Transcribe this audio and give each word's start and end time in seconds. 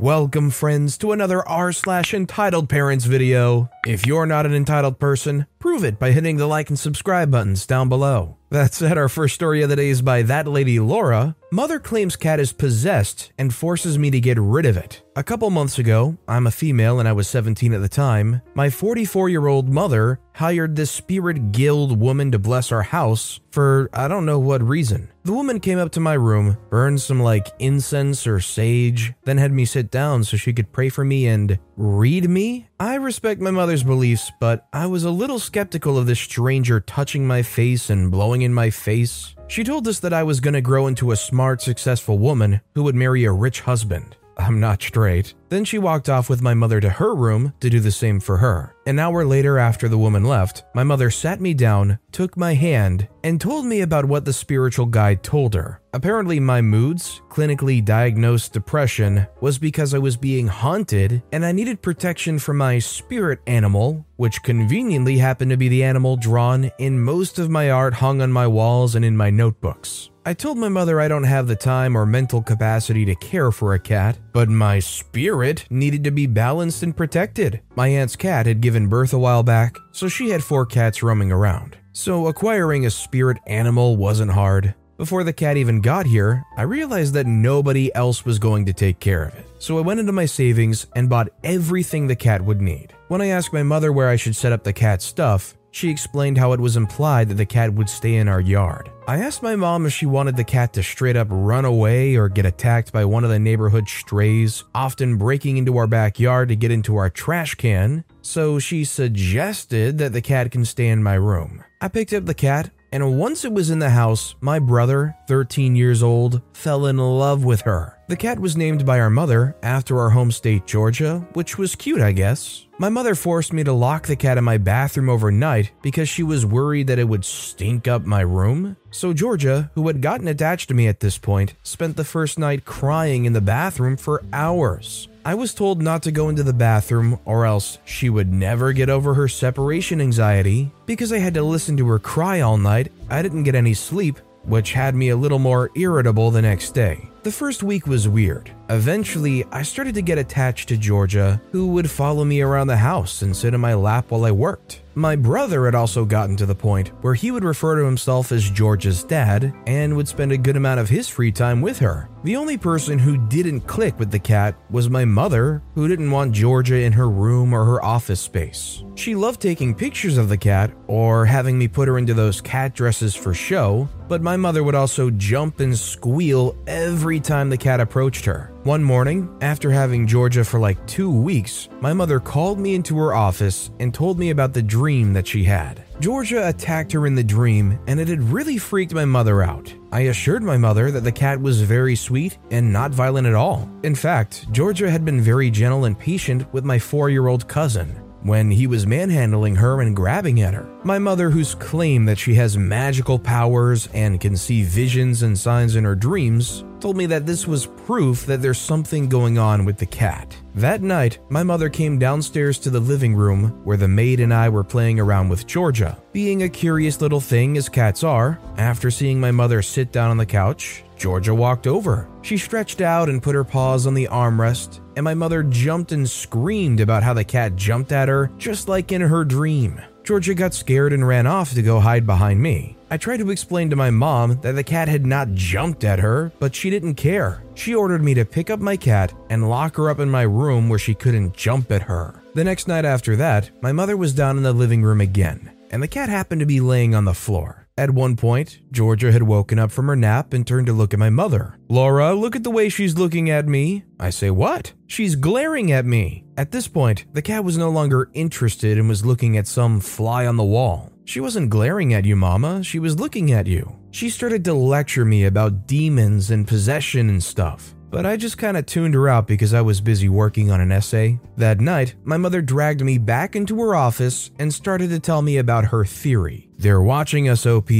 Welcome, 0.00 0.48
friends, 0.48 0.96
to 0.98 1.12
another 1.12 1.46
r 1.46 1.72
slash 1.72 2.14
entitled 2.14 2.70
parents 2.70 3.04
video. 3.04 3.68
If 3.86 4.06
you're 4.06 4.24
not 4.24 4.46
an 4.46 4.54
entitled 4.54 4.98
person, 4.98 5.44
prove 5.60 5.84
it 5.84 5.98
by 5.98 6.10
hitting 6.10 6.38
the 6.38 6.46
like 6.46 6.70
and 6.70 6.78
subscribe 6.78 7.30
buttons 7.30 7.66
down 7.66 7.88
below. 7.88 8.38
That 8.50 8.74
said, 8.74 8.98
our 8.98 9.08
first 9.08 9.36
story 9.36 9.62
of 9.62 9.68
the 9.68 9.76
day 9.76 9.90
is 9.90 10.02
by 10.02 10.22
that 10.22 10.48
lady 10.48 10.80
Laura. 10.80 11.36
Mother 11.52 11.78
claims 11.78 12.16
cat 12.16 12.40
is 12.40 12.52
possessed 12.52 13.32
and 13.38 13.54
forces 13.54 13.96
me 13.96 14.10
to 14.10 14.20
get 14.20 14.38
rid 14.40 14.66
of 14.66 14.76
it. 14.76 15.02
A 15.14 15.22
couple 15.22 15.50
months 15.50 15.78
ago, 15.78 16.16
I'm 16.26 16.48
a 16.48 16.50
female 16.50 16.98
and 16.98 17.08
I 17.08 17.12
was 17.12 17.28
17 17.28 17.72
at 17.72 17.80
the 17.80 17.88
time, 17.88 18.42
my 18.54 18.68
44 18.68 19.28
year 19.28 19.46
old 19.46 19.68
mother 19.68 20.18
hired 20.34 20.74
this 20.74 20.90
spirit 20.90 21.52
guild 21.52 22.00
woman 22.00 22.32
to 22.32 22.38
bless 22.38 22.72
our 22.72 22.82
house 22.82 23.38
for 23.50 23.90
I 23.92 24.08
don't 24.08 24.26
know 24.26 24.38
what 24.38 24.62
reason. 24.62 25.10
The 25.24 25.32
woman 25.32 25.60
came 25.60 25.78
up 25.78 25.92
to 25.92 26.00
my 26.00 26.14
room, 26.14 26.56
burned 26.70 27.00
some 27.02 27.20
like 27.20 27.48
incense 27.58 28.26
or 28.26 28.40
sage, 28.40 29.12
then 29.24 29.38
had 29.38 29.52
me 29.52 29.64
sit 29.64 29.90
down 29.90 30.24
so 30.24 30.36
she 30.36 30.52
could 30.52 30.72
pray 30.72 30.88
for 30.88 31.04
me 31.04 31.26
and 31.26 31.58
read 31.76 32.28
me. 32.30 32.68
I 32.78 32.94
respect 32.94 33.40
my 33.40 33.50
mother's 33.50 33.82
beliefs, 33.82 34.30
but 34.40 34.66
I 34.72 34.86
was 34.86 35.04
a 35.04 35.10
little 35.10 35.38
skeptical 35.50 35.98
of 35.98 36.06
this 36.06 36.20
stranger 36.20 36.78
touching 36.78 37.26
my 37.26 37.42
face 37.42 37.90
and 37.90 38.08
blowing 38.08 38.42
in 38.42 38.54
my 38.54 38.70
face. 38.70 39.34
She 39.48 39.64
told 39.64 39.88
us 39.88 39.98
that 39.98 40.12
I 40.12 40.22
was 40.22 40.38
going 40.38 40.54
to 40.54 40.60
grow 40.60 40.86
into 40.86 41.10
a 41.10 41.16
smart, 41.16 41.60
successful 41.60 42.20
woman 42.20 42.60
who 42.76 42.84
would 42.84 42.94
marry 42.94 43.24
a 43.24 43.32
rich 43.32 43.62
husband. 43.62 44.14
I'm 44.40 44.60
not 44.60 44.82
straight. 44.82 45.34
Then 45.48 45.64
she 45.64 45.78
walked 45.78 46.08
off 46.08 46.30
with 46.30 46.42
my 46.42 46.54
mother 46.54 46.80
to 46.80 46.88
her 46.88 47.14
room 47.14 47.52
to 47.60 47.68
do 47.68 47.80
the 47.80 47.90
same 47.90 48.20
for 48.20 48.36
her. 48.38 48.74
An 48.86 48.98
hour 48.98 49.24
later, 49.24 49.58
after 49.58 49.88
the 49.88 49.98
woman 49.98 50.24
left, 50.24 50.64
my 50.74 50.84
mother 50.84 51.10
sat 51.10 51.40
me 51.40 51.54
down, 51.54 51.98
took 52.12 52.36
my 52.36 52.54
hand, 52.54 53.08
and 53.24 53.40
told 53.40 53.66
me 53.66 53.80
about 53.80 54.04
what 54.04 54.24
the 54.24 54.32
spiritual 54.32 54.86
guide 54.86 55.22
told 55.22 55.54
her. 55.54 55.80
Apparently, 55.92 56.38
my 56.38 56.60
moods, 56.60 57.20
clinically 57.28 57.84
diagnosed 57.84 58.52
depression, 58.52 59.26
was 59.40 59.58
because 59.58 59.92
I 59.92 59.98
was 59.98 60.16
being 60.16 60.46
haunted 60.46 61.22
and 61.32 61.44
I 61.44 61.52
needed 61.52 61.82
protection 61.82 62.38
from 62.38 62.58
my 62.58 62.78
spirit 62.78 63.40
animal, 63.46 64.06
which 64.16 64.42
conveniently 64.42 65.18
happened 65.18 65.50
to 65.50 65.56
be 65.56 65.68
the 65.68 65.82
animal 65.82 66.16
drawn 66.16 66.70
in 66.78 67.00
most 67.00 67.38
of 67.38 67.50
my 67.50 67.70
art 67.70 67.94
hung 67.94 68.22
on 68.22 68.30
my 68.30 68.46
walls 68.46 68.94
and 68.94 69.04
in 69.04 69.16
my 69.16 69.30
notebooks. 69.30 70.09
I 70.26 70.34
told 70.34 70.58
my 70.58 70.68
mother 70.68 71.00
I 71.00 71.08
don't 71.08 71.24
have 71.24 71.46
the 71.46 71.56
time 71.56 71.96
or 71.96 72.04
mental 72.04 72.42
capacity 72.42 73.06
to 73.06 73.14
care 73.14 73.50
for 73.50 73.72
a 73.72 73.78
cat, 73.78 74.18
but 74.32 74.50
my 74.50 74.78
spirit 74.78 75.64
needed 75.70 76.04
to 76.04 76.10
be 76.10 76.26
balanced 76.26 76.82
and 76.82 76.94
protected. 76.94 77.62
My 77.74 77.88
aunt's 77.88 78.16
cat 78.16 78.44
had 78.44 78.60
given 78.60 78.86
birth 78.86 79.14
a 79.14 79.18
while 79.18 79.42
back, 79.42 79.78
so 79.92 80.08
she 80.08 80.28
had 80.28 80.44
four 80.44 80.66
cats 80.66 81.02
roaming 81.02 81.32
around. 81.32 81.78
So 81.92 82.26
acquiring 82.26 82.84
a 82.84 82.90
spirit 82.90 83.38
animal 83.46 83.96
wasn't 83.96 84.32
hard. 84.32 84.74
Before 84.98 85.24
the 85.24 85.32
cat 85.32 85.56
even 85.56 85.80
got 85.80 86.04
here, 86.04 86.44
I 86.58 86.62
realized 86.62 87.14
that 87.14 87.26
nobody 87.26 87.92
else 87.94 88.26
was 88.26 88.38
going 88.38 88.66
to 88.66 88.74
take 88.74 89.00
care 89.00 89.24
of 89.24 89.34
it. 89.34 89.46
So 89.58 89.78
I 89.78 89.80
went 89.80 90.00
into 90.00 90.12
my 90.12 90.26
savings 90.26 90.86
and 90.94 91.08
bought 91.08 91.30
everything 91.42 92.06
the 92.06 92.14
cat 92.14 92.44
would 92.44 92.60
need. 92.60 92.92
When 93.08 93.22
I 93.22 93.28
asked 93.28 93.54
my 93.54 93.62
mother 93.62 93.90
where 93.90 94.10
I 94.10 94.16
should 94.16 94.36
set 94.36 94.52
up 94.52 94.64
the 94.64 94.74
cat's 94.74 95.06
stuff, 95.06 95.54
she 95.70 95.88
explained 95.88 96.38
how 96.38 96.52
it 96.52 96.60
was 96.60 96.76
implied 96.76 97.28
that 97.28 97.34
the 97.34 97.46
cat 97.46 97.72
would 97.74 97.88
stay 97.88 98.16
in 98.16 98.28
our 98.28 98.40
yard. 98.40 98.90
I 99.06 99.18
asked 99.18 99.42
my 99.42 99.56
mom 99.56 99.86
if 99.86 99.92
she 99.92 100.06
wanted 100.06 100.36
the 100.36 100.44
cat 100.44 100.72
to 100.74 100.82
straight 100.82 101.16
up 101.16 101.28
run 101.30 101.64
away 101.64 102.16
or 102.16 102.28
get 102.28 102.46
attacked 102.46 102.92
by 102.92 103.04
one 103.04 103.24
of 103.24 103.30
the 103.30 103.38
neighborhood 103.38 103.88
strays, 103.88 104.64
often 104.74 105.16
breaking 105.16 105.56
into 105.56 105.76
our 105.78 105.86
backyard 105.86 106.48
to 106.48 106.56
get 106.56 106.70
into 106.70 106.96
our 106.96 107.10
trash 107.10 107.54
can, 107.54 108.04
so 108.22 108.58
she 108.58 108.84
suggested 108.84 109.98
that 109.98 110.12
the 110.12 110.22
cat 110.22 110.50
can 110.50 110.64
stay 110.64 110.88
in 110.88 111.02
my 111.02 111.14
room. 111.14 111.64
I 111.80 111.88
picked 111.88 112.12
up 112.12 112.26
the 112.26 112.34
cat, 112.34 112.70
and 112.92 113.18
once 113.18 113.44
it 113.44 113.52
was 113.52 113.70
in 113.70 113.78
the 113.78 113.90
house, 113.90 114.34
my 114.40 114.58
brother, 114.58 115.14
13 115.28 115.76
years 115.76 116.02
old, 116.02 116.42
fell 116.52 116.86
in 116.86 116.96
love 116.96 117.44
with 117.44 117.62
her. 117.62 117.96
The 118.08 118.16
cat 118.16 118.38
was 118.40 118.56
named 118.56 118.84
by 118.84 118.98
our 118.98 119.10
mother 119.10 119.56
after 119.62 120.00
our 120.00 120.10
home 120.10 120.32
state, 120.32 120.66
Georgia, 120.66 121.24
which 121.34 121.56
was 121.56 121.76
cute, 121.76 122.00
I 122.00 122.10
guess. 122.12 122.66
My 122.78 122.88
mother 122.88 123.14
forced 123.14 123.52
me 123.52 123.62
to 123.64 123.72
lock 123.72 124.06
the 124.06 124.16
cat 124.16 124.38
in 124.38 124.44
my 124.44 124.58
bathroom 124.58 125.08
overnight 125.08 125.70
because 125.82 126.08
she 126.08 126.22
was 126.22 126.46
worried 126.46 126.86
that 126.86 126.98
it 126.98 127.08
would 127.08 127.24
stink 127.24 127.86
up 127.86 128.06
my 128.06 128.22
room. 128.22 128.76
So, 128.90 129.12
Georgia, 129.12 129.70
who 129.74 129.86
had 129.86 130.00
gotten 130.00 130.26
attached 130.26 130.68
to 130.68 130.74
me 130.74 130.88
at 130.88 131.00
this 131.00 131.18
point, 131.18 131.54
spent 131.62 131.96
the 131.96 132.04
first 132.04 132.38
night 132.38 132.64
crying 132.64 133.26
in 133.26 133.34
the 133.34 133.40
bathroom 133.40 133.96
for 133.96 134.24
hours. 134.32 135.09
I 135.22 135.34
was 135.34 135.52
told 135.52 135.82
not 135.82 136.02
to 136.04 136.12
go 136.12 136.30
into 136.30 136.42
the 136.42 136.54
bathroom 136.54 137.18
or 137.26 137.44
else 137.44 137.78
she 137.84 138.08
would 138.08 138.32
never 138.32 138.72
get 138.72 138.88
over 138.88 139.12
her 139.12 139.28
separation 139.28 140.00
anxiety. 140.00 140.72
Because 140.86 141.12
I 141.12 141.18
had 141.18 141.34
to 141.34 141.42
listen 141.42 141.76
to 141.76 141.88
her 141.88 141.98
cry 141.98 142.40
all 142.40 142.56
night, 142.56 142.90
I 143.10 143.20
didn't 143.20 143.42
get 143.42 143.54
any 143.54 143.74
sleep, 143.74 144.18
which 144.44 144.72
had 144.72 144.94
me 144.94 145.10
a 145.10 145.16
little 145.16 145.38
more 145.38 145.70
irritable 145.74 146.30
the 146.30 146.40
next 146.40 146.70
day. 146.70 147.06
The 147.22 147.30
first 147.30 147.62
week 147.62 147.86
was 147.86 148.08
weird. 148.08 148.50
Eventually, 148.70 149.44
I 149.52 149.62
started 149.62 149.94
to 149.96 150.02
get 150.02 150.16
attached 150.16 150.70
to 150.70 150.78
Georgia, 150.78 151.38
who 151.52 151.66
would 151.68 151.90
follow 151.90 152.24
me 152.24 152.40
around 152.40 152.68
the 152.68 152.78
house 152.78 153.20
and 153.20 153.36
sit 153.36 153.52
in 153.52 153.60
my 153.60 153.74
lap 153.74 154.06
while 154.10 154.24
I 154.24 154.30
worked. 154.30 154.80
My 155.00 155.16
brother 155.16 155.64
had 155.64 155.74
also 155.74 156.04
gotten 156.04 156.36
to 156.36 156.44
the 156.44 156.54
point 156.54 156.88
where 157.00 157.14
he 157.14 157.30
would 157.30 157.42
refer 157.42 157.74
to 157.76 157.86
himself 157.86 158.32
as 158.32 158.50
Georgia's 158.50 159.02
dad 159.02 159.54
and 159.66 159.96
would 159.96 160.06
spend 160.06 160.30
a 160.30 160.36
good 160.36 160.58
amount 160.58 160.78
of 160.78 160.90
his 160.90 161.08
free 161.08 161.32
time 161.32 161.62
with 161.62 161.78
her. 161.78 162.10
The 162.22 162.36
only 162.36 162.58
person 162.58 162.98
who 162.98 163.16
didn't 163.16 163.62
click 163.62 163.98
with 163.98 164.10
the 164.10 164.18
cat 164.18 164.56
was 164.68 164.90
my 164.90 165.06
mother, 165.06 165.62
who 165.74 165.88
didn't 165.88 166.10
want 166.10 166.32
Georgia 166.32 166.82
in 166.82 166.92
her 166.92 167.08
room 167.08 167.54
or 167.54 167.64
her 167.64 167.82
office 167.82 168.20
space. 168.20 168.84
She 168.94 169.14
loved 169.14 169.40
taking 169.40 169.74
pictures 169.74 170.18
of 170.18 170.28
the 170.28 170.36
cat 170.36 170.70
or 170.86 171.24
having 171.24 171.58
me 171.58 171.66
put 171.66 171.88
her 171.88 171.96
into 171.96 172.12
those 172.12 172.42
cat 172.42 172.74
dresses 172.74 173.14
for 173.14 173.32
show, 173.32 173.88
but 174.10 174.20
my 174.20 174.36
mother 174.36 174.64
would 174.64 174.74
also 174.74 175.08
jump 175.08 175.60
and 175.60 175.78
squeal 175.78 176.56
every 176.66 177.20
time 177.20 177.48
the 177.48 177.56
cat 177.56 177.78
approached 177.78 178.24
her. 178.24 178.52
One 178.64 178.82
morning, 178.82 179.32
after 179.40 179.70
having 179.70 180.04
Georgia 180.04 180.44
for 180.44 180.58
like 180.58 180.84
two 180.88 181.12
weeks, 181.12 181.68
my 181.80 181.92
mother 181.92 182.18
called 182.18 182.58
me 182.58 182.74
into 182.74 182.98
her 182.98 183.14
office 183.14 183.70
and 183.78 183.94
told 183.94 184.18
me 184.18 184.30
about 184.30 184.52
the 184.52 184.62
dream 184.62 185.12
that 185.12 185.28
she 185.28 185.44
had. 185.44 185.84
Georgia 186.00 186.48
attacked 186.48 186.90
her 186.90 187.06
in 187.06 187.14
the 187.14 187.22
dream, 187.22 187.78
and 187.86 188.00
it 188.00 188.08
had 188.08 188.20
really 188.20 188.58
freaked 188.58 188.92
my 188.92 189.04
mother 189.04 189.44
out. 189.44 189.72
I 189.92 190.00
assured 190.00 190.42
my 190.42 190.56
mother 190.56 190.90
that 190.90 191.04
the 191.04 191.12
cat 191.12 191.40
was 191.40 191.62
very 191.62 191.94
sweet 191.94 192.36
and 192.50 192.72
not 192.72 192.90
violent 192.90 193.28
at 193.28 193.34
all. 193.34 193.70
In 193.84 193.94
fact, 193.94 194.50
Georgia 194.50 194.90
had 194.90 195.04
been 195.04 195.20
very 195.20 195.50
gentle 195.50 195.84
and 195.84 195.96
patient 195.96 196.52
with 196.52 196.64
my 196.64 196.80
four 196.80 197.10
year 197.10 197.28
old 197.28 197.46
cousin 197.46 198.09
when 198.22 198.50
he 198.50 198.66
was 198.66 198.86
manhandling 198.86 199.56
her 199.56 199.80
and 199.80 199.96
grabbing 199.96 200.40
at 200.40 200.54
her. 200.54 200.68
My 200.84 200.98
mother, 200.98 201.30
who's 201.30 201.54
claimed 201.54 202.08
that 202.08 202.18
she 202.18 202.34
has 202.34 202.56
magical 202.56 203.18
powers 203.18 203.88
and 203.94 204.20
can 204.20 204.36
see 204.36 204.62
visions 204.62 205.22
and 205.22 205.38
signs 205.38 205.76
in 205.76 205.84
her 205.84 205.94
dreams, 205.94 206.64
told 206.80 206.96
me 206.96 207.06
that 207.06 207.26
this 207.26 207.46
was 207.46 207.66
proof 207.66 208.26
that 208.26 208.40
there's 208.40 208.58
something 208.58 209.08
going 209.08 209.38
on 209.38 209.64
with 209.64 209.76
the 209.76 209.86
cat. 209.86 210.36
That 210.54 210.82
night, 210.82 211.18
my 211.28 211.42
mother 211.42 211.68
came 211.68 211.98
downstairs 211.98 212.58
to 212.60 212.70
the 212.70 212.80
living 212.80 213.14
room 213.14 213.64
where 213.64 213.76
the 213.76 213.88
maid 213.88 214.20
and 214.20 214.32
I 214.32 214.48
were 214.48 214.64
playing 214.64 214.98
around 214.98 215.28
with 215.28 215.46
Georgia. 215.46 215.98
Being 216.12 216.42
a 216.42 216.48
curious 216.48 217.00
little 217.00 217.20
thing 217.20 217.56
as 217.56 217.68
cats 217.68 218.02
are, 218.02 218.40
after 218.56 218.90
seeing 218.90 219.20
my 219.20 219.30
mother 219.30 219.62
sit 219.62 219.92
down 219.92 220.10
on 220.10 220.16
the 220.16 220.26
couch, 220.26 220.82
Georgia 220.96 221.34
walked 221.34 221.66
over. 221.66 222.08
She 222.22 222.36
stretched 222.36 222.80
out 222.80 223.08
and 223.08 223.22
put 223.22 223.34
her 223.34 223.44
paws 223.44 223.86
on 223.86 223.94
the 223.94 224.08
armrest, 224.10 224.80
and 224.96 225.04
my 225.04 225.14
mother 225.14 225.42
jumped 225.42 225.92
and 225.92 226.08
screamed 226.08 226.80
about 226.80 227.02
how 227.02 227.14
the 227.14 227.24
cat 227.24 227.56
jumped 227.56 227.92
at 227.92 228.08
her, 228.08 228.30
just 228.38 228.68
like 228.68 228.92
in 228.92 229.00
her 229.00 229.24
dream. 229.24 229.80
Georgia 230.02 230.34
got 230.34 230.54
scared 230.54 230.92
and 230.92 231.06
ran 231.06 231.26
off 231.26 231.52
to 231.54 231.62
go 231.62 231.78
hide 231.78 232.06
behind 232.06 232.40
me. 232.42 232.76
I 232.92 232.96
tried 232.96 233.18
to 233.18 233.30
explain 233.30 233.70
to 233.70 233.76
my 233.76 233.90
mom 233.90 234.40
that 234.40 234.52
the 234.52 234.64
cat 234.64 234.88
had 234.88 235.06
not 235.06 235.32
jumped 235.32 235.84
at 235.84 236.00
her, 236.00 236.32
but 236.40 236.56
she 236.56 236.70
didn't 236.70 236.96
care. 236.96 237.44
She 237.54 237.72
ordered 237.72 238.02
me 238.02 238.14
to 238.14 238.24
pick 238.24 238.50
up 238.50 238.58
my 238.58 238.76
cat 238.76 239.12
and 239.30 239.48
lock 239.48 239.76
her 239.76 239.88
up 239.88 240.00
in 240.00 240.10
my 240.10 240.22
room 240.22 240.68
where 240.68 240.78
she 240.78 240.94
couldn't 240.94 241.36
jump 241.36 241.70
at 241.70 241.82
her. 241.82 242.20
The 242.34 242.42
next 242.42 242.66
night 242.66 242.84
after 242.84 243.14
that, 243.14 243.50
my 243.62 243.70
mother 243.70 243.96
was 243.96 244.12
down 244.12 244.36
in 244.36 244.42
the 244.42 244.52
living 244.52 244.82
room 244.82 245.00
again, 245.00 245.52
and 245.70 245.80
the 245.80 245.88
cat 245.88 246.08
happened 246.08 246.40
to 246.40 246.46
be 246.46 246.60
laying 246.60 246.96
on 246.96 247.04
the 247.04 247.14
floor. 247.14 247.68
At 247.78 247.92
one 247.92 248.16
point, 248.16 248.58
Georgia 248.72 249.12
had 249.12 249.22
woken 249.22 249.58
up 249.58 249.70
from 249.70 249.86
her 249.86 249.96
nap 249.96 250.34
and 250.34 250.44
turned 250.44 250.66
to 250.66 250.72
look 250.72 250.92
at 250.92 250.98
my 250.98 251.10
mother. 251.10 251.58
Laura, 251.68 252.12
look 252.12 252.34
at 252.34 252.42
the 252.42 252.50
way 252.50 252.68
she's 252.68 252.98
looking 252.98 253.30
at 253.30 253.46
me. 253.46 253.84
I 253.98 254.10
say, 254.10 254.30
What? 254.30 254.72
She's 254.86 255.14
glaring 255.14 255.72
at 255.72 255.86
me. 255.86 256.24
At 256.36 256.50
this 256.50 256.68
point, 256.68 257.06
the 257.14 257.22
cat 257.22 257.44
was 257.44 257.56
no 257.56 257.70
longer 257.70 258.10
interested 258.12 258.76
and 258.76 258.88
was 258.88 259.06
looking 259.06 259.36
at 259.36 259.46
some 259.46 259.80
fly 259.80 260.26
on 260.26 260.36
the 260.36 260.44
wall. 260.44 260.89
She 261.10 261.18
wasn't 261.18 261.50
glaring 261.50 261.92
at 261.92 262.04
you, 262.04 262.14
Mama. 262.14 262.62
She 262.62 262.78
was 262.78 263.00
looking 263.00 263.32
at 263.32 263.48
you. 263.48 263.76
She 263.90 264.10
started 264.10 264.44
to 264.44 264.54
lecture 264.54 265.04
me 265.04 265.24
about 265.24 265.66
demons 265.66 266.30
and 266.30 266.46
possession 266.46 267.08
and 267.08 267.20
stuff. 267.20 267.74
But 267.90 268.06
I 268.06 268.16
just 268.16 268.38
kind 268.38 268.56
of 268.56 268.64
tuned 268.64 268.94
her 268.94 269.08
out 269.08 269.26
because 269.26 269.52
I 269.52 269.60
was 269.60 269.80
busy 269.80 270.08
working 270.08 270.52
on 270.52 270.60
an 270.60 270.70
essay. 270.70 271.18
That 271.36 271.58
night, 271.58 271.96
my 272.04 272.16
mother 272.16 272.40
dragged 272.40 272.82
me 272.82 272.96
back 272.96 273.34
into 273.34 273.60
her 273.60 273.74
office 273.74 274.30
and 274.38 274.54
started 274.54 274.90
to 274.90 275.00
tell 275.00 275.20
me 275.20 275.38
about 275.38 275.64
her 275.64 275.84
theory. 275.84 276.48
They're 276.58 276.80
watching 276.80 277.28
us, 277.28 277.44
OP. 277.44 277.70